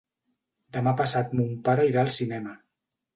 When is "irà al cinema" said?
1.91-2.57